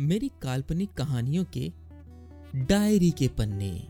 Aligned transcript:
मेरी 0.00 0.30
काल्पनिक 0.42 0.92
कहानियों 0.92 1.44
के 1.56 1.72
डायरी 2.56 3.10
के 3.10 3.28
पन्ने। 3.28 3.82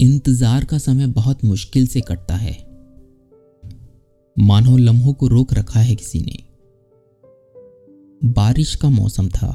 इंतज़ार 0.00 0.64
का 0.64 0.78
समय 0.78 1.06
बहुत 1.06 1.44
मुश्किल 1.44 1.86
से 1.86 2.00
कटता 2.00 2.34
है। 2.34 2.54
मानो 4.38 4.76
लम्हों 4.76 5.14
को 5.14 5.28
रोक 5.28 5.52
रखा 5.52 5.80
है 5.80 5.96
किसी 5.96 6.20
ने। 6.20 6.44
बारिश 8.28 8.74
का 8.74 8.88
मौसम 8.88 9.28
था। 9.28 9.50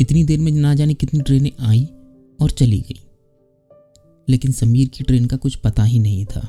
इतनी 0.00 0.24
देर 0.24 0.38
में 0.38 0.52
ना 0.52 0.74
जाने 0.74 0.94
कितनी 0.94 1.20
ट्रेनें 1.20 1.52
आई 1.60 1.84
और 2.42 2.50
चली 2.50 2.80
गई। 2.80 3.00
लेकिन 4.28 4.52
समीर 4.52 4.88
की 4.88 5.04
ट्रेन 5.04 5.26
का 5.26 5.36
कुछ 5.36 5.56
पता 5.56 5.82
ही 5.82 5.98
नहीं 5.98 6.24
था। 6.24 6.48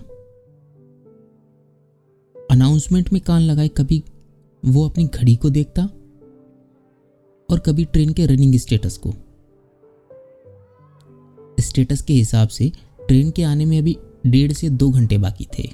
अनाउंसमेंट 2.56 3.12
में 3.14 3.22
कान 3.22 3.42
लगाए, 3.42 3.68
कभी 3.68 4.04
वो 4.64 4.88
अपनी 4.90 5.06
घड़ी 5.06 5.36
को 5.36 5.50
देखता 5.50 5.84
और 7.50 7.60
कभी 7.60 7.86
ट्रेन 7.86 8.14
के 8.14 8.26
रनिंग 8.26 8.56
स्टेटस 8.56 8.98
को। 8.98 9.14
स्टेटस 11.60 12.02
के 12.02 12.14
हिसाब 12.14 12.48
से 12.48 12.72
ट्रेन 13.08 13.32
के 13.32 13.44
आने 13.44 13.66
में 13.66 13.78
अभी 13.80 13.98
डेढ़ 14.28 14.52
से 14.52 14.70
दो 14.70 14.90
घंटे 14.92 15.18
बाकी 15.18 15.48
थे। 15.58 15.68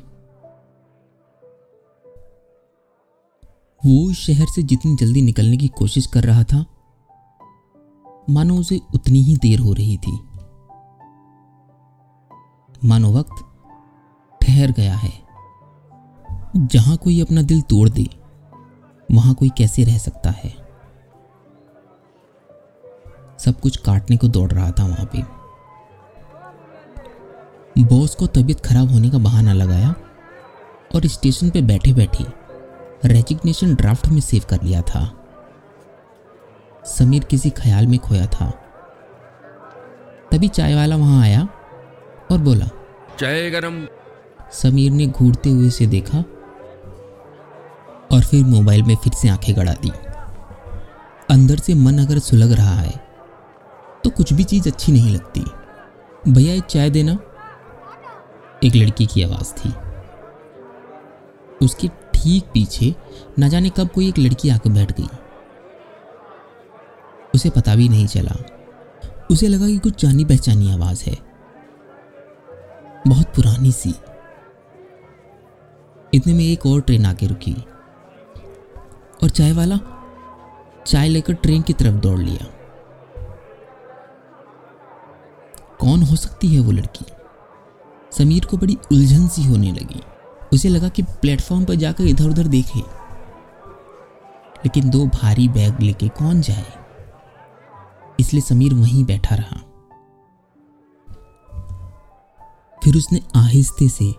वो 3.84 4.13
शहर 4.13 4.45
से 4.45 4.63
जितनी 4.63 4.95
जल्दी 4.95 5.22
निकलने 5.22 5.58
की 5.58 5.67
कोशिश 5.67 6.05
कर 6.05 6.23
रहा 6.23 6.44
था, 6.44 6.66
मानो 8.30 8.59
उसे 8.59 8.80
उतनी 8.95 9.22
ही 9.22 9.36
देर 9.38 9.59
हो 9.59 9.73
रही 9.73 9.98
थी। 9.98 10.20
मानो 12.86 13.11
वक्त 13.13 13.44
ठहर 14.41 14.72
गया 14.72 14.95
है। 14.95 15.30
जहाँ 16.61 16.97
कोई 16.97 17.21
अपना 17.21 17.41
दिल 17.41 17.61
तोड़ 17.61 17.89
दे 17.89 18.08
वहाँ 19.11 19.33
कोई 19.33 19.49
कैसे 19.49 19.83
रह 19.83 19.97
सकता 19.97 20.30
है? 20.30 20.49
सब 23.39 23.59
कुछ 23.59 23.77
काटने 23.77 24.17
को 24.17 24.27
दौड़ 24.27 24.52
रहा 24.52 24.71
था 24.71 24.86
वहाँ 24.88 25.05
पे। 25.05 25.23
बॉस 27.83 28.16
को 28.16 28.27
तबीयत 28.27 28.59
खराब 28.59 28.91
होने 28.91 29.09
का 29.09 29.17
बहाना 29.17 29.53
लगाया 29.53 29.94
और 30.95 31.08
स्टेशन 31.08 31.49
पे 31.49 31.61
बैठे 31.61 31.94
बैठे 31.94 32.25
रेजिग्नेशन 33.05 33.75
ड्राफ्ट 33.75 34.08
में 34.08 34.19
सेव 34.21 34.41
कर 34.49 34.64
लिया 34.64 34.81
था। 34.81 35.25
समीर 36.86 37.23
किसी 37.23 37.49
ख्याल 37.49 37.88
में 37.88 37.99
खोया 37.99 38.25
था। 38.25 38.49
तभी 40.31 40.47
चाय 40.47 40.75
वाला 40.75 40.95
वहाँ 40.95 41.21
आया 41.23 41.47
और 42.31 42.38
बोला 42.38 42.69
चाय 43.19 43.49
गरम। 43.49 43.88
समीर 44.52 44.91
ने 44.91 45.08
घूरते 45.08 45.49
हुए 45.49 45.69
से 45.69 45.86
देखा 45.88 46.23
और 48.12 48.22
फिर 48.22 48.45
मोबाइल 48.45 48.84
में 48.84 48.95
फिर 48.95 49.14
से 49.14 49.30
आँखें 49.30 49.56
गड़ा 49.56 49.73
दी। 49.73 49.92
अंदर 51.30 51.58
से 51.58 51.73
मन 51.73 51.98
अगर 51.98 52.20
सुलग 52.20 52.52
रहा 52.52 52.76
है 52.76 53.12
तो 54.04 54.09
कुछ 54.09 54.34
भी 54.34 54.44
चीज़ 54.44 54.70
अच्छी 54.70 54.92
नहीं 54.92 55.14
लगती। 55.16 55.44
भैया, 56.32 56.54
एक 56.54 56.64
चाय 56.64 56.89
देना। 56.89 57.17
एक 58.64 58.76
लड़की 58.76 59.06
की 59.06 59.23
आवाज़ 59.23 59.54
थी। 59.54 59.73
उसके 61.66 61.88
ठीक 61.88 62.44
पीछे 62.54 62.95
न 63.39 63.50
जाने 63.50 63.70
कब 63.70 63.89
कोई 63.89 64.09
एक 64.09 64.20
लड़की 64.20 64.50
आकर 64.50 64.70
बैठ 64.70 64.92
गई। 64.92 65.08
उसे 67.36 67.50
पता 67.50 67.76
भी 67.76 67.89
नहीं 67.89 68.08
चला। 68.08 68.36
उसे 69.32 69.48
लगा 69.48 69.67
कि 69.67 69.78
कुछ 69.78 70.06
जानी 70.06 70.26
पहचानी 70.26 70.72
आवाज़ 70.72 71.04
है। 71.08 71.17
बहुत 73.08 73.28
पुरानी 73.28 73.72
सी। 73.72 73.94
इतने 76.14 76.34
में 76.34 76.44
एक 76.44 76.66
और 76.66 76.82
ट्रेन 76.82 77.06
आके 77.06 77.28
रुकी। 77.28 77.66
और 79.23 79.30
चाय 79.30 79.52
वाला? 79.52 79.80
चाय 80.88 81.09
लेकर 81.09 81.33
ट्रेन 81.33 81.61
की 81.61 81.73
तरफ़ 81.73 81.95
दौड़ 81.95 82.20
लिया। 82.20 82.48
कौन 85.80 86.04
हो 86.04 86.15
सकती 86.15 86.48
है 86.48 86.59
वो 86.59 86.71
लड़की? 86.71 87.05
समीर 88.17 88.45
को 88.45 88.58
बड़ी 88.58 88.77
उलझन 88.92 89.27
सी 89.27 89.43
होने 89.43 89.71
लगी। 89.71 90.02
उसे 90.54 90.70
लगा 90.70 90.89
कि 90.89 91.04
प्लेटफॉर्म 91.04 91.65
पर 91.65 91.76
जाकर 91.76 92.04
इधर 92.04 92.30
उधर 92.30 92.48
देखे। 92.48 92.80
लेकिन 94.58 94.89
दो 94.89 95.05
भारी 95.05 95.48
बैग 95.48 95.80
लेके 95.80 96.08
कौन 96.08 96.42
जाए? 96.42 96.65
इसलिए 98.20 98.42
समीर 98.42 98.73
वहीं 98.73 99.05
बैठा 99.05 99.36
रहा। 99.36 99.59
फिर 102.83 102.98
उसने 102.98 103.21
आहिस्ते 103.36 103.89
से 103.89 104.14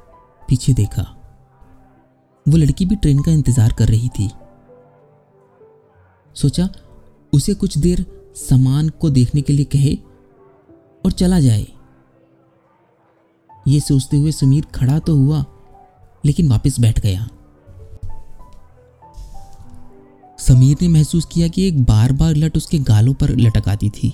पीछे 0.48 0.72
देखा। 0.72 1.02
वो 2.48 2.56
लड़की 2.56 2.86
भी 2.86 2.96
ट्रेन 2.96 3.22
का 3.22 3.32
इंतज़ार 3.32 3.72
कर 3.72 3.88
रही 3.88 4.08
थी। 4.08 4.30
सोचा, 6.36 6.68
उसे 7.32 7.54
कुछ 7.54 7.78
देर 7.78 8.04
सामान 8.38 8.88
को 8.90 9.10
देखने 9.10 9.40
के 9.40 9.52
लिए 9.52 9.64
कहे 9.64 9.94
और 11.04 11.12
चला 11.12 11.40
जाए। 11.40 11.66
ये 13.68 13.80
सोचते 13.80 14.16
हुए 14.16 14.32
समीर 14.32 14.64
खड़ा 14.74 14.98
तो 14.98 15.16
हुआ, 15.16 15.44
लेकिन 16.24 16.48
वापस 16.48 16.80
बैठ 16.80 17.00
गया। 17.00 17.28
समीर 20.38 20.76
ने 20.82 20.88
महसूस 20.88 21.26
किया 21.32 21.48
कि 21.48 21.66
एक 21.68 21.82
बार 21.84 22.12
बार 22.12 22.34
लट 22.34 22.56
उसके 22.56 22.78
गालों 22.80 23.12
पर 23.14 23.30
लटक 23.30 23.68
आती 23.68 23.90
थी, 23.90 24.12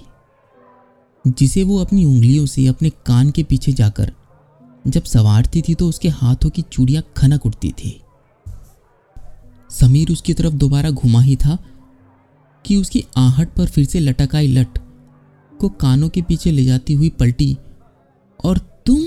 जिसे 1.24 1.62
वो 1.62 1.78
अपनी 1.78 2.04
उंगलियों 2.04 2.46
से 2.46 2.66
अपने 2.66 2.90
कान 3.06 3.30
के 3.30 3.42
पीछे 3.42 3.72
जाकर, 3.72 4.12
जब 4.86 5.02
सवारती 5.04 5.62
थी 5.62 5.74
तो 5.74 5.88
उसके 5.88 6.08
हाथों 6.08 6.50
की 6.50 6.62
चूड़ियाँ 6.62 7.02
खनक 7.16 7.46
उठती 7.46 7.72
थी। 7.72 8.00
समीर 9.70 10.12
उसकी 10.12 10.34
तरफ़ 10.34 10.54
दोबारा 10.54 10.90
घुमा 10.90 11.20
ही 11.20 11.36
था 11.36 11.58
कि 12.66 12.76
उसकी 12.76 13.04
आहट 13.16 13.54
पर 13.54 13.66
फिर 13.66 13.84
से 13.84 14.00
लटक 14.00 14.36
आई 14.36 14.46
लट 14.46 14.78
को 15.60 15.68
कानों 15.68 16.08
के 16.08 16.22
पीछे 16.22 16.50
ले 16.50 16.64
जाती 16.64 16.92
हुई 16.92 17.08
पलटी। 17.08 17.58
और 18.44 18.58
तुम? 18.58 19.04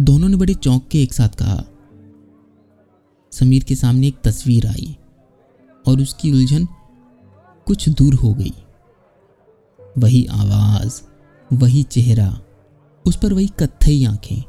दोनों 0.00 0.28
ने 0.28 0.36
बड़े 0.36 0.54
चौंक 0.54 0.88
के 0.88 1.02
एक 1.02 1.12
साथ 1.12 1.28
कहा। 1.28 1.64
समीर 3.32 3.64
के 3.64 3.74
सामने 3.74 4.06
एक 4.06 4.18
तस्वीर 4.24 4.66
आई 4.66 4.96
और 5.88 6.00
उसकी 6.00 6.32
उलझन 6.32 6.68
कुछ 7.66 7.88
दूर 7.88 8.14
हो 8.14 8.34
गई। 8.34 8.54
वही 9.98 10.26
आवाज़, 10.26 11.02
वही 11.52 11.82
चेहरा, 11.82 12.40
उस 13.06 13.16
पर 13.16 13.32
वही 13.32 13.46
कत्थई 13.46 14.04
आँखें। 14.04 14.42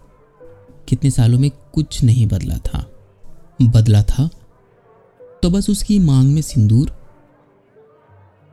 कितने 0.87 1.11
सालों 1.11 1.39
में 1.39 1.51
कुछ 1.73 2.03
नहीं 2.03 2.27
बदला 2.27 2.57
था। 2.57 2.89
बदला 3.61 4.03
था 4.03 4.29
तो 5.43 5.49
बस 5.49 5.69
उसकी 5.69 5.99
मांग 5.99 6.33
में 6.33 6.41
सिंदूर 6.41 7.02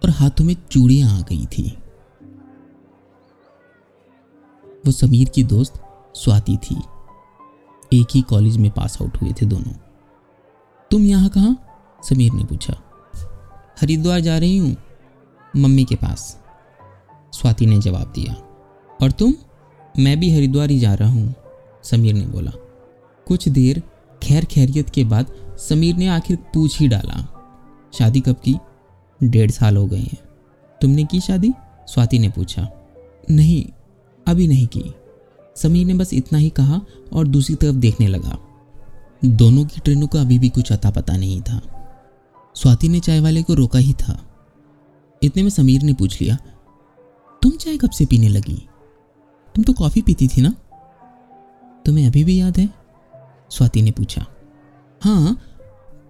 और 0.02 0.10
हाथों 0.10 0.44
में 0.44 0.56
चूड़ियाँ 0.70 1.18
आ 1.18 1.20
गई 1.20 1.46
थी। 1.46 1.78
वो 4.86 4.92
समीर 4.92 5.28
की 5.28 5.44
दोस्त 5.44 5.82
स्वाति 6.14 6.56
थी। 6.56 6.76
एक 7.92 8.06
ही 8.14 8.22
कॉलेज 8.22 8.56
में 8.56 8.70
पास 8.70 9.02
आउट 9.02 9.16
हुए 9.22 9.32
थे 9.32 9.46
दोनों। 9.46 9.72
तुम 10.90 11.02
यहाँ 11.02 11.28
कहा? 11.28 11.56
समीर 12.04 12.32
ने 12.32 12.44
पूछा। 12.44 12.74
हरिद्वार 13.80 14.20
जा 14.20 14.38
रही 14.38 14.56
हूँ, 14.58 14.76
मम्मी 15.56 15.84
के 15.84 15.94
पास। 15.94 16.40
स्वाति 17.32 17.66
ने 17.66 17.78
जवाब 17.78 18.12
दिया। 18.12 18.34
और 19.02 19.10
तुम? 19.10 19.34
मैं 19.98 20.20
भी 20.20 20.34
हरिद्वार 20.34 20.70
ही 20.70 20.78
जा 20.78 20.94
रहा 20.94 21.08
हूँ, 21.08 21.34
समीर 21.84 22.14
ने 22.14 22.26
बोला। 22.26 22.52
कुछ 23.26 23.48
देर 23.48 23.82
खैर 24.22 24.44
खैरियत 24.44 24.90
के 24.90 25.04
बाद 25.04 25.26
समीर 25.58 25.96
ने 25.96 26.08
आखिर 26.08 26.36
पूछ 26.36 26.80
ही 26.80 26.88
डाला। 26.88 27.26
शादी 27.94 28.20
कब 28.20 28.36
की? 28.44 28.56
डेढ़ 29.22 29.50
साल 29.50 29.76
हो 29.76 29.86
गए 29.86 29.98
हैं। 29.98 30.18
तुमने 30.80 31.04
की 31.04 31.20
शादी? 31.20 31.52
स्वाति 31.86 32.18
ने 32.18 32.28
पूछा। 32.28 32.68
नहीं, 33.30 33.64
अभी 34.26 34.48
नहीं 34.48 34.66
की। 34.66 34.94
समीर 35.56 35.86
ने 35.86 35.94
बस 35.94 36.14
इतना 36.14 36.38
ही 36.38 36.50
कहा 36.50 36.80
और 37.12 37.26
दूसरी 37.26 37.54
तरफ़ 37.54 37.76
देखने 37.76 38.06
लगा। 38.06 38.38
दोनों 39.24 39.64
की 39.64 39.80
ट्रेनों 39.80 40.06
का 40.06 40.20
अभी 40.20 40.38
भी 40.38 40.48
कुछ 40.48 40.72
अता 40.72 40.90
पता 40.90 41.16
नहीं 41.16 41.40
था। 41.40 41.60
स्वाति 42.54 42.88
ने 42.88 43.00
चाय 43.00 43.20
वाले 43.20 43.42
को 43.42 43.54
रोका 43.54 43.78
ही 43.78 43.92
था। 43.92 44.18
इतने 45.22 45.42
में 45.42 45.50
समीर 45.50 45.82
ने 45.82 45.92
पूछ 45.92 46.20
लिया, 46.20 46.36
तुम 47.42 47.50
चाय 47.50 47.76
कब 47.76 47.90
से 47.90 48.06
पीने 48.06 48.28
लगी? 48.28 48.68
तुम 49.54 49.64
तो 49.64 49.72
कॉफ़ी 49.72 50.02
पीती 50.02 50.28
थी 50.28 50.40
ना? 50.40 50.54
तुम्हें 51.86 52.06
अभी 52.06 52.24
भी 52.24 52.40
याद 52.40 52.58
है? 52.58 52.68
स्वाति 53.50 53.82
ने 53.82 53.90
पूछा। 53.90 54.26
हाँ 55.00 55.38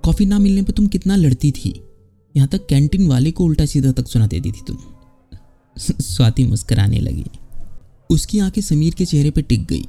कॉफ़ी 0.04 0.26
ना 0.26 0.38
मिलने 0.38 0.62
पर 0.62 0.72
तुम 0.72 0.86
कितना 0.86 1.16
लड़ती 1.16 1.52
थी? 1.52 1.89
यहाँ 2.36 2.48
तक 2.48 2.66
कैंटीन 2.66 3.08
वाले 3.08 3.30
को 3.30 3.44
उल्टा 3.44 3.66
सीधा 3.66 3.92
तक 3.92 4.08
सुना 4.08 4.26
देती 4.26 4.52
थी 4.52 4.60
तुम। 4.66 4.78
स्वाति 5.78 6.44
मुस्कराने 6.44 7.00
लगी। 7.00 7.24
उसकी 8.10 8.38
आँखें 8.38 8.62
समीर 8.62 8.94
के 8.94 9.04
चेहरे 9.04 9.30
पर 9.30 9.40
टिक 9.40 9.66
गई। 9.66 9.84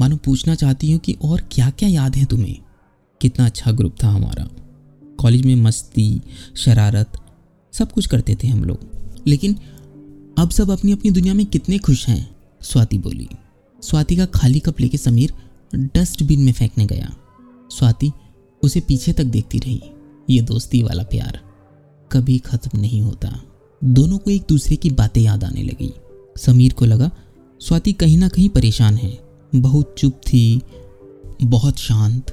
मानो 0.00 0.16
पूछना 0.16 0.54
चाहती 0.54 0.92
हूँ 0.92 1.00
कि 1.00 1.16
और 1.22 1.40
क्या 1.52 1.70
क्या 1.70 1.88
याद 1.88 2.16
है 2.16 2.24
तुम्हें? 2.24 2.58
कितना 3.20 3.46
अच्छा 3.46 3.72
ग्रुप 3.72 3.94
था 4.04 4.08
हमारा। 4.08 4.48
कॉलेज 5.20 5.42
में 5.42 5.56
मस्ती, 5.56 6.20
शरारत, 6.56 7.12
सब 7.72 7.92
कुछ 7.92 8.06
करते 8.06 8.36
थे 8.44 8.48
हम 8.48 8.64
लोग। 8.64 8.78
लेकिन 9.26 9.56
अब 10.38 10.50
सब 10.50 10.70
अपनी 10.70 10.92
अपनी 10.92 11.10
दुनिया 11.10 11.34
में 11.34 11.46
कितने 11.46 11.78
खुश 11.78 12.08
हैं? 12.08 12.36
स्वाति 12.62 12.98
बोली। 12.98 13.28
स्वाति 13.82 14.16
का 14.16 14.26
खाली 14.26 14.60
कप 14.60 14.80
लेके 14.80 14.98
समीर 14.98 15.34
डस्टबिन 15.74 16.40
में 16.40 16.52
फेंकने 16.52 16.86
गया। 16.86 17.16
स्वाति 17.70 18.12
उसे 18.62 18.80
पीछे 18.80 19.12
तक 19.12 19.24
देखती 19.24 19.58
रही। 19.58 19.82
ये 20.30 20.42
दोस्ती 20.42 20.82
वाला 20.82 21.02
प्यार। 21.02 21.51
कभी 22.12 22.38
खत्म 22.38 22.80
नहीं 22.80 23.02
होता। 23.02 23.42
दोनों 23.84 24.18
को 24.18 24.30
एक 24.30 24.44
दूसरे 24.48 24.76
की 24.76 24.90
बातें 24.90 25.20
याद 25.20 25.44
आने 25.44 25.62
लगी। 25.62 25.94
समीर 26.36 26.72
को 26.72 26.84
लगा, 26.84 27.10
स्वाति 27.60 27.92
कहीं 27.92 28.18
ना 28.18 28.28
कहीं 28.28 28.48
परेशान 28.48 28.96
है। 28.96 29.18
बहुत 29.54 29.94
चुप 29.98 30.12
थी, 30.12 30.60
बहुत 31.42 31.78
शांत। 31.78 32.30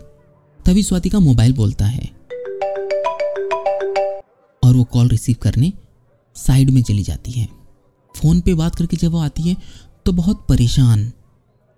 तभी 0.65 0.83
स्वाति 0.83 1.09
का 1.09 1.19
मोबाइल 1.19 1.53
बोलता 1.53 1.85
है। 1.85 2.09
और 4.63 4.75
वो 4.75 4.83
कॉल 4.83 5.07
रिसीव 5.07 5.35
करने 5.41 5.73
साइड 6.35 6.69
में 6.69 6.81
चली 6.81 7.03
जाती 7.03 7.31
है। 7.31 7.49
फ़ोन 8.15 8.41
पे 8.41 8.53
बात 8.53 8.75
करके 8.75 8.97
जब 8.97 9.11
वो 9.11 9.19
आती 9.19 9.41
है 9.41 9.57
तो 10.05 10.11
बहुत 10.11 10.45
परेशान, 10.49 11.11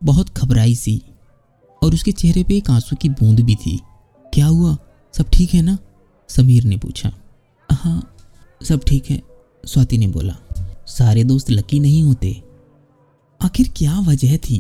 बहुत 0.04 0.38
घबराई 0.38 0.76
सी। 0.76 1.02
और 1.84 1.94
उसके 1.94 2.12
चेहरे 2.12 2.44
पे 2.44 2.58
एक 2.58 2.70
आँसू 2.70 2.96
की 2.96 3.10
बूंद 3.10 3.40
भी 3.40 3.56
थी। 3.56 3.80
क्या 4.34 4.48
हुआ? 4.48 4.78
सब 5.18 5.30
ठीक 5.34 5.54
है 5.54 5.62
ना? 5.62 5.78
समीर 6.30 6.64
ने 6.64 6.78
पूछा। 6.78 7.14
हाँ 7.74 8.14
सब 8.62 8.84
ठीक 8.88 9.10
है, 9.10 9.22
स्वाति 9.66 9.98
ने 9.98 10.08
बोला। 10.08 10.36
सारे 10.88 11.24
दोस्त 11.24 11.50
लकी 11.50 11.80
नहीं 11.80 12.04
होते। 12.04 12.42
आखिर 13.42 13.70
क्या 13.76 14.00
वजह 14.00 14.38
थी 14.38 14.58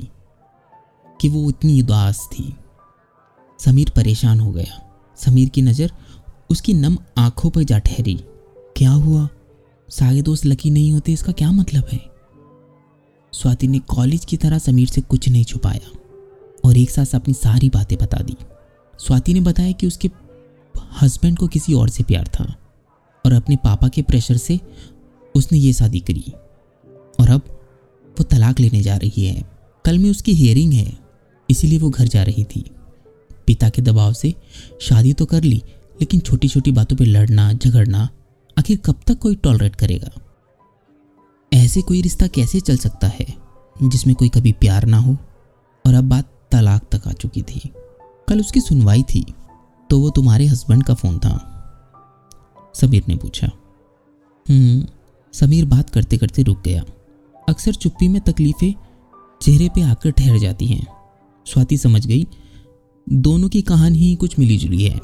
कि 1.19 1.29
वो 1.29 1.49
इतनी 1.49 1.81
उदास 1.81 2.27
थी? 2.33 2.53
समीर 3.59 3.91
परेशान 3.95 4.39
हो 4.39 4.51
गया। 4.51 4.79
समीर 5.19 5.49
की 5.49 5.61
नज़र 5.61 5.91
उसकी 6.49 6.73
नम 6.73 6.97
आँखों 7.17 7.49
पर 7.49 7.63
जा 7.63 7.77
ठहरी। 7.79 8.15
क्या 8.77 8.91
हुआ? 8.91 9.27
सारे 9.89 10.21
दोस्त 10.21 10.45
लकी 10.45 10.69
नहीं 10.69 10.91
होते, 10.91 11.13
इसका 11.13 11.31
क्या 11.31 11.51
मतलब 11.51 11.87
है? 11.91 11.99
स्वाति 13.33 13.67
ने 13.67 13.79
कॉलेज 13.79 14.25
की 14.25 14.37
तरह 14.37 14.57
समीर 14.57 14.87
से 14.87 15.01
कुछ 15.01 15.29
नहीं 15.29 15.43
छुपाया 15.43 15.91
और 16.65 16.77
एक 16.77 16.89
साथ 16.89 17.15
अपनी 17.15 17.33
सारी 17.33 17.69
बातें 17.69 17.97
बता 17.97 18.21
दी। 18.23 18.35
स्वाति 18.99 19.33
ने 19.33 19.41
बताया 19.41 19.71
कि 19.71 19.87
उसके 19.87 20.09
हस्बैंड 21.01 21.37
को 21.37 21.47
किसी 21.47 21.73
और 21.73 21.89
से 21.89 22.03
प्यार 22.03 22.27
था। 22.27 22.55
और 23.31 23.37
अपने 23.37 23.55
पापा 23.55 23.87
के 23.87 24.01
प्रेशर 24.01 24.37
से 24.37 24.59
उसने 25.35 25.57
ये 25.57 25.73
शादी 25.73 25.99
करी। 25.99 26.33
और 27.19 27.29
अब 27.29 27.41
वो 28.09 28.23
तलाक 28.23 28.59
लेने 28.59 28.81
जा 28.81 28.95
रही 28.95 29.25
है। 29.25 29.43
कल 29.85 29.97
में 29.97 30.09
उसकी 30.11 30.33
हियरिंग 30.33 30.73
है, 30.73 30.97
इसीलिए 31.49 31.79
वो 31.79 31.89
घर 31.89 32.07
जा 32.07 32.23
रही 32.23 32.43
थी। 32.43 32.63
पिता 33.47 33.69
के 33.69 33.81
दबाव 33.81 34.13
से 34.13 34.33
शादी 34.81 35.13
तो 35.13 35.25
कर 35.25 35.43
ली, 35.43 35.61
लेकिन 36.01 36.19
छोटी 36.19 36.47
छोटी 36.47 36.71
बातों 36.71 36.97
पे 36.97 37.05
लड़ना, 37.05 37.53
झगड़ना, 37.53 38.09
आखिर 38.59 38.77
कब 38.77 38.95
तक 39.07 39.19
कोई 39.19 39.35
टॉलरेट 39.35 39.75
करेगा? 39.75 40.09
ऐसे 41.53 41.81
कोई 41.81 42.01
रिश्ता 42.01 42.27
कैसे 42.27 42.59
चल 42.59 42.77
सकता 42.77 43.07
है, 43.07 43.25
जिसमें 43.83 44.15
कोई 44.15 44.29
कभी 44.29 44.51
प्यार 44.51 44.85
ना 44.85 44.97
हो? 44.97 45.17
और 45.87 45.93
अब 45.93 46.03
बात 46.03 46.33
तलाक 46.51 46.81
तक 46.91 47.07
आ 47.07 47.11
चुकी 47.11 47.41
थी। 47.41 47.69
कल 48.29 48.39
उसकी 48.39 48.61
सुनवाई 48.61 49.03
थी 49.03 49.25
तो 49.89 49.99
वो 49.99 50.09
तुम्हारे 50.09 50.45
हस्बैंड 50.45 50.83
का 50.83 50.93
फ़ोन 50.93 51.17
था। 51.19 51.47
समीर 52.75 53.03
ने 53.07 53.15
पूछा। 53.15 53.47
हम्म 54.49 54.85
समीर 55.33 55.65
बात 55.65 55.89
करते 55.89 56.17
करते 56.17 56.43
रुक 56.43 56.61
गया। 56.61 56.83
अक्सर 57.49 57.73
चुप्पी 57.73 58.07
में 58.07 58.21
तकलीफ़ें 58.21 58.73
चेहरे 59.41 59.69
पे 59.69 59.81
आकर 59.81 60.11
ठहर 60.11 60.37
जाती 60.37 60.65
हैं। 60.65 60.87
स्वाति 61.45 61.77
समझ 61.77 62.05
गई, 62.07 62.27
दोनों 63.09 63.49
की 63.49 63.61
कहानी 63.61 63.97
ही 63.97 64.15
कुछ 64.15 64.39
मिली 64.39 64.57
जुली 64.57 64.83
है। 64.83 64.99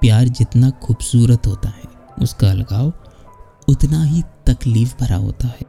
प्यार 0.00 0.28
जितना 0.28 0.70
खूबसूरत 0.70 1.46
होता 1.46 1.68
है, 1.68 1.84
उसका 2.22 2.50
अलगाव 2.50 2.92
उतना 3.68 4.04
ही 4.04 4.22
तकलीफ़ 4.46 4.94
भरा 5.00 5.16
होता 5.16 5.48
है। 5.48 5.66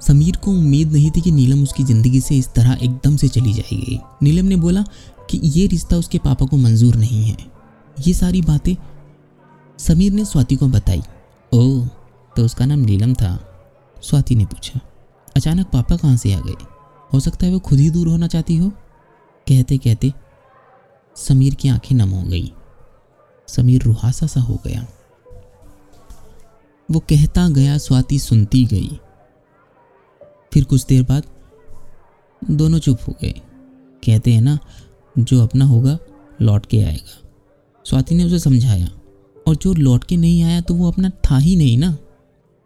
समीर 0.00 0.36
को 0.36 0.50
उम्मीद 0.50 0.92
नहीं 0.92 1.10
थी 1.10 1.20
कि 1.20 1.30
नीलम 1.30 1.62
उसकी 1.62 1.84
ज़िंदगी 1.84 2.20
से 2.20 2.36
इस 2.36 2.48
तरह 2.48 2.78
एकदम 2.82 3.16
से 3.16 3.28
चली 3.28 3.52
जाएगी। 3.52 3.98
नीलम 4.22 4.46
ने 4.46 4.56
बोला 4.56 4.84
कि 5.30 5.40
ये 5.44 5.66
रिश्ता 5.66 5.96
उसके 5.96 6.18
पापा 6.18 6.46
को 6.46 6.56
मंजूर 6.56 6.96
नहीं 6.96 7.24
है। 7.24 7.36
ये 8.06 8.14
सारी 8.14 8.42
बातें 8.42 8.74
समीर 9.78 10.12
ने 10.12 10.24
स्वाति 10.24 10.56
को 10.56 10.66
बताई। 10.66 11.02
ओह 11.52 11.86
तो 12.36 12.44
उसका 12.44 12.66
नाम 12.66 12.78
नीलम 12.78 13.14
था। 13.14 13.62
स्वाति 14.02 14.34
ने 14.34 14.44
पूछा, 14.44 14.80
अचानक 15.36 15.66
पापा 15.66 15.96
कहाँ 15.96 16.16
से 16.16 16.32
आ 16.32 16.40
गए? 16.40 16.54
हो 17.12 17.20
सकता 17.20 17.46
है 17.46 17.52
वो 17.52 17.58
खुद 17.58 17.78
ही 17.78 17.90
दूर 17.90 18.08
होना 18.08 18.26
चाहती 18.26 18.56
हो? 18.56 18.70
कहते 19.46 19.78
कहते, 19.78 20.12
समीर 21.16 21.54
की 21.54 21.68
आँखें 21.68 21.96
नम 21.96 22.08
हो 22.08 22.22
गई। 22.22 22.52
समीर 23.48 23.82
रुहासा 23.82 24.26
सा 24.26 24.40
हो 24.40 24.58
गया। 24.66 24.86
वो 26.90 27.00
कहता 27.00 27.48
गया, 27.48 27.78
स्वाति 27.78 28.18
सुनती 28.18 28.64
गई। 28.64 29.00
फिर 30.52 30.64
कुछ 30.64 30.86
देर 30.86 31.02
बाद 31.02 31.22
दोनों 32.50 32.78
चुप 32.78 32.98
हो 33.08 33.14
गए। 33.22 33.40
कहते 34.04 34.32
हैं 34.32 34.40
ना, 34.40 34.58
जो 35.18 35.42
अपना 35.42 35.64
होगा, 35.64 35.98
लौट 36.42 36.66
के 36.66 36.82
आएगा। 36.82 37.28
स्वाति 37.84 38.14
ने 38.14 38.24
उसे 38.24 38.38
समझाया 38.38 38.88
और 39.46 39.56
जो 39.56 39.72
लौट 39.74 40.04
के 40.04 40.16
नहीं 40.16 40.42
आया 40.42 40.60
तो 40.60 40.74
वो 40.74 40.90
अपना 40.90 41.10
था 41.24 41.38
ही 41.38 41.56
नहीं 41.56 41.76
ना। 41.78 41.96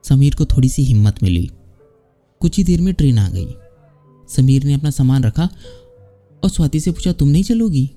समीर 0.05 0.35
को 0.35 0.44
थोड़ी 0.47 0.69
सी 0.69 0.82
हिम्मत 0.82 1.23
मिली। 1.23 1.50
कुछ 2.41 2.56
ही 2.59 2.65
देर 2.65 2.81
में 2.81 2.93
ट्रेन 2.94 3.19
आ 3.19 3.29
गई। 3.31 3.55
समीर 4.29 4.65
ने 4.65 4.75
अपना 4.75 4.91
सामान 4.91 5.25
रखा 5.25 5.49
और 6.43 6.50
स्वाति 6.50 6.81
से 6.81 6.91
पूछा, 6.91 7.12
तुम 7.12 7.29
नहीं 7.29 7.43
चलोगी? 7.43 7.91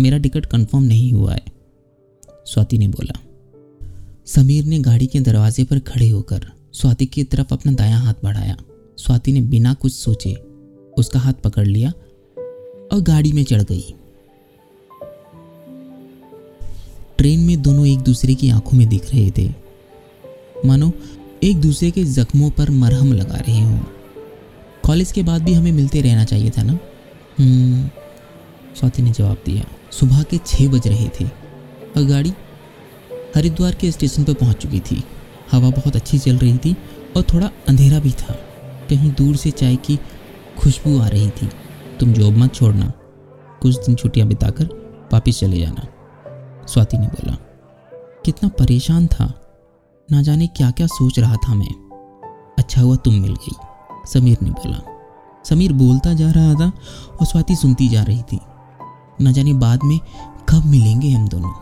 मेरा 0.00 0.18
टिकट 0.18 0.46
कंफर्म 0.46 0.84
नहीं 0.84 1.12
हुआ 1.12 1.32
है, 1.32 1.44
स्वाति 2.46 2.78
ने 2.78 2.88
बोला। 2.88 3.18
समीर 4.26 4.64
ने 4.64 4.78
गाड़ी 4.78 5.06
के 5.06 5.20
दरवाजे 5.20 5.64
पर 5.64 5.78
खड़े 5.78 6.08
होकर 6.08 6.46
स्वाति 6.72 7.06
की 7.06 7.24
तरफ़ 7.24 7.52
अपना 7.52 7.72
दायां 7.72 8.00
हाथ 8.00 8.14
बढ़ाया। 8.22 8.56
स्वाति 8.98 9.32
ने 9.32 9.40
बिना 9.42 9.74
कुछ 9.74 9.92
सोचे 9.92 10.34
उसका 10.98 11.18
हाथ 11.18 11.32
पकड़ 11.34 11.66
लिया 11.66 11.90
और 11.90 13.00
गाड़ी 13.02 13.32
में 13.32 13.42
चढ़ 13.44 13.62
गई। 13.62 13.94
ट्रेन 17.18 17.40
में 17.40 17.62
दोनों 17.62 17.86
एक 17.86 17.98
दूसरे 17.98 18.34
की 18.34 18.50
आँखों 18.50 18.78
में 18.78 18.88
दिख 18.88 19.10
रहे 19.10 19.30
थे। 19.38 19.54
मानो 20.66 20.92
एक 21.42 21.60
दूसरे 21.60 21.90
के 21.90 22.04
जख्मों 22.04 22.50
पर 22.50 22.70
मरहम 22.70 23.12
लगा 23.12 23.34
रहे 23.34 23.60
हों। 23.60 23.80
कॉलेज 24.84 25.12
के 25.12 25.22
बाद 25.22 25.42
भी 25.42 25.54
हमें 25.54 25.72
मिलते 25.72 26.00
रहना 26.00 26.24
चाहिए 26.24 26.50
था 26.50 26.62
ना? 26.62 26.78
हम्म, 27.38 27.88
स्वाति 28.76 29.02
ने 29.02 29.10
जवाब 29.10 29.36
दिया। 29.46 29.64
सुबह 29.90 30.22
के 30.22 30.38
छः 30.46 30.68
बज 30.68 30.88
रहे 30.88 31.08
थे। 31.08 31.24
और 31.96 32.04
गाड़ी 32.04 32.32
हरिद्वार 33.36 33.74
के 33.74 33.90
स्टेशन 33.90 34.24
पर 34.24 34.34
पहुँच 34.34 34.56
चुकी 34.56 34.80
थी। 34.80 35.04
हवा 35.52 35.70
बहुत 35.70 35.96
अच्छी 35.96 36.18
चल 36.18 36.36
रही 36.36 36.58
थी 36.58 36.76
और 37.16 37.22
थोड़ा 37.22 37.50
अंधेरा 37.68 37.98
भी 37.98 38.10
था। 38.10 38.32
कहीं 38.90 39.12
दूर 39.12 39.36
से 39.36 39.50
चाय 39.50 39.76
की 39.76 39.98
खुशबू 40.58 40.98
आ 40.98 41.08
रही 41.08 41.30
थी। 41.30 41.48
तुम 42.00 42.12
जॉब 42.12 42.36
मत 42.36 42.54
छोड़ना। 42.54 42.92
कुछ 43.62 43.76
दिन 43.76 43.94
छुट्टियाँ 43.94 44.28
बिताकर 44.28 44.64
वापिस 45.12 45.38
चले 45.38 45.58
जाना। 45.58 45.86
स्वाति 46.68 46.98
ने 46.98 47.06
बोला, 47.06 47.36
कितना 48.24 48.48
परेशान 48.48 49.06
था। 49.06 49.32
ना 50.10 50.22
जाने 50.22 50.46
क्या 50.46 50.70
क्या 50.70 50.86
सोच 50.86 51.18
रहा 51.18 51.36
था 51.36 51.54
मैं। 51.54 51.74
अच्छा 52.58 52.82
हुआ 52.82 52.96
तुम 52.96 53.14
मिल 53.14 53.34
गई, 53.34 53.54
समीर 54.06 54.38
ने 54.42 54.50
बोला। 54.50 54.78
समीर 55.44 55.72
बोलता 55.72 56.12
जा 56.12 56.30
रहा 56.30 56.54
था 56.54 56.72
और 57.20 57.26
स्वाति 57.26 57.56
सुनती 57.56 57.88
जा 57.88 58.02
रही 58.02 58.22
थी। 58.22 58.40
ना 59.20 59.32
जाने 59.32 59.52
बाद 59.54 59.80
में 59.84 59.98
कब 60.48 60.64
मिलेंगे 60.66 61.10
हम 61.10 61.28
दोनों। 61.28 61.52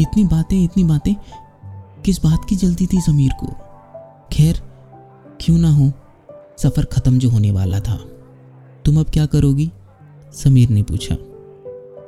इतनी 0.00 0.24
बातें 0.24 0.64
इतनी 0.64 0.84
बातें। 0.84 1.14
किस 2.04 2.22
बात 2.24 2.44
की 2.44 2.56
जल्दी 2.56 2.86
थी 2.86 3.00
समीर 3.00 3.30
को? 3.40 3.46
खैर, 4.32 4.62
क्यों 5.40 5.58
ना 5.58 5.70
हो? 5.70 5.92
सफ़र 6.58 6.84
ख़त्म 6.84 7.18
जो 7.18 7.30
होने 7.30 7.50
वाला 7.50 7.80
था। 7.80 7.96
तुम 8.84 9.00
अब 9.00 9.06
क्या 9.10 9.26
करोगी? 9.26 9.70
समीर 10.32 10.68
ने 10.68 10.82
पूछा। 10.82 11.14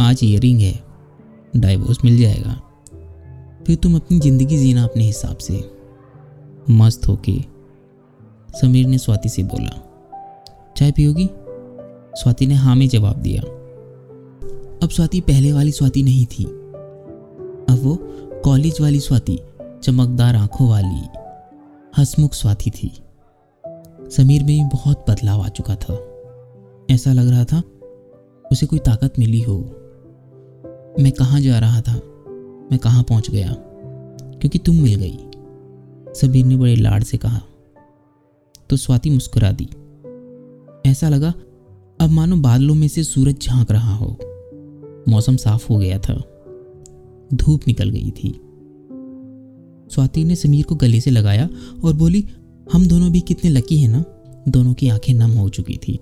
आज 0.08 0.20
ईयरिंग 0.24 0.60
है। 0.60 0.87
डाइवोर्स 1.56 1.98
मिल 2.04 2.18
जाएगा। 2.18 2.54
फिर 3.66 3.76
तुम 3.76 3.94
अपनी 3.96 4.18
ज़िंदगी 4.20 4.58
जीना 4.58 4.84
अपने 4.84 5.04
हिसाब 5.04 5.36
से। 5.36 5.70
मस्त 6.70 7.08
होके। 7.08 7.38
समीर 8.60 8.86
ने 8.86 8.98
स्वाति 8.98 9.28
से 9.28 9.42
बोला, 9.42 9.70
चाय 10.76 10.90
पियोगी? 10.92 11.28
स्वाति 12.14 12.46
ने 12.46 12.54
हाँ 12.54 12.74
में 12.76 12.88
जवाब 12.88 13.16
दिया। 13.16 13.42
अब 14.82 14.88
स्वाति 14.88 15.20
पहले 15.20 15.52
वाली 15.52 15.72
स्वाति 15.72 16.02
नहीं 16.02 16.26
थी। 16.26 16.44
अब 16.44 17.80
वो 17.82 17.96
कॉलेज 18.44 18.80
वाली 18.80 19.00
स्वाति, 19.00 19.38
चमकदार 19.82 20.36
आँखों 20.36 20.68
वाली, 20.68 21.02
हसमुख 21.98 22.34
स्वाति 22.34 22.70
थी। 22.70 22.90
समीर 24.10 24.44
में 24.44 24.68
बहुत 24.68 25.04
बदलाव 25.10 25.40
आ 25.40 25.48
चुका 25.48 25.74
था। 25.74 25.98
ऐसा 26.90 27.12
लग 27.12 27.28
रहा 27.28 27.44
था 27.44 27.62
उसे 28.52 28.66
कोई 28.66 28.78
ताकत 28.78 29.18
मिली 29.18 29.40
हो। 29.40 29.58
मैं 30.98 31.12
कहाँ 31.12 31.40
जा 31.40 31.58
रहा 31.58 31.80
था? 31.80 31.94
मैं 32.70 32.78
कहाँ 32.78 33.02
पहुँच 33.02 33.30
गया? 33.30 33.52
क्योंकि 34.40 34.58
तुम 34.58 34.76
मिल 34.76 34.94
गई। 34.94 35.18
समीर 36.14 36.46
ने 36.46 36.56
बड़े 36.56 36.76
लाड 36.76 37.04
से 37.04 37.16
कहा। 37.16 37.42
तो 38.70 38.76
स्वाति 38.76 39.10
मुस्कुरा 39.10 39.52
दी। 39.52 39.68
ऐसा 40.90 41.08
लगा, 41.08 41.34
अब 42.00 42.10
मानो 42.10 42.36
बादलों 42.36 42.74
में 42.74 42.88
से 42.88 43.04
सूरज 43.04 43.40
झाँक 43.42 43.70
रहा 43.70 43.96
हो। 43.96 44.18
मौसम 45.08 45.36
साफ़ 45.36 45.68
हो 45.68 45.76
गया 45.76 45.98
था। 45.98 46.14
धूप 47.34 47.60
निकल 47.66 47.90
गई 47.90 48.10
थी। 48.10 48.40
स्वाति 49.94 50.24
ने 50.24 50.36
समीर 50.36 50.64
को 50.64 50.74
गले 50.74 51.00
से 51.00 51.10
लगाया 51.10 51.48
और 51.84 51.94
बोली, 51.94 52.26
हम 52.72 52.86
दोनों 52.86 53.12
भी 53.12 53.20
कितने 53.20 53.50
लकी 53.50 53.78
हैं 53.78 53.88
ना? 53.88 54.04
दोनों 54.48 54.74
की 54.74 54.88
आँखें 54.88 55.14
नम 55.14 55.30
हो 55.30 55.48
चुकी 55.48 55.76
थी। 55.76 56.00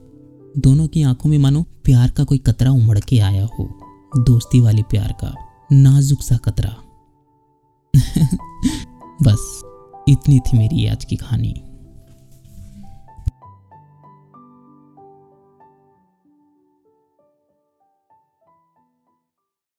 दोनों 0.59 0.89
की 0.89 1.03
आँखों 1.03 1.31
में 1.31 1.39
मानो 1.39 1.65
प्यार 1.85 2.11
का 2.11 2.25
कोई 2.25 2.39
कतरा 2.39 2.71
उमड़ 2.71 2.99
के 2.99 3.19
आया 3.19 3.49
हो। 3.59 3.86
दोस्ती 4.19 4.61
वाले 4.61 4.83
प्यार 4.83 5.13
का 5.13 5.35
नाजुक 5.73 6.23
सा 6.23 6.37
कतरा 6.37 6.77
बस 9.23 9.63
इतनी 10.09 10.41
थी 10.41 10.59
मेरी 10.59 10.87
आज 10.87 11.05
की 11.05 11.17
कहानी। 11.17 11.63